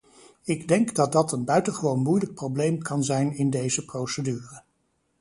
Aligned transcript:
Ik 0.43 0.67
denk 0.67 0.95
dat 0.95 1.11
dat 1.11 1.31
een 1.31 1.45
buitengewoon 1.45 2.01
moeilijk 2.01 2.33
probleem 2.33 2.77
kan 2.81 3.03
zijn 3.03 3.35
in 3.35 3.49
deze 3.49 3.85
procedure. 3.85 4.63